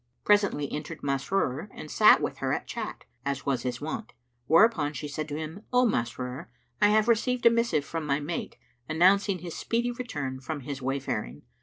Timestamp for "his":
3.61-3.79, 9.37-9.55, 10.61-10.81